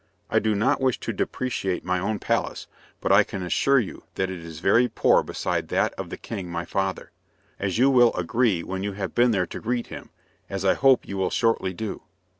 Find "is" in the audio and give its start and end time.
4.43-4.59